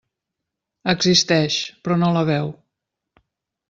[0.93, 2.53] Existeix, però no la veu.